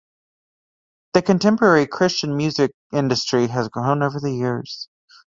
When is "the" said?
1.13-1.21, 4.19-4.31